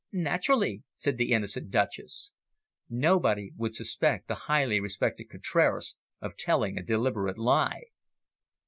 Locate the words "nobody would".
2.89-3.75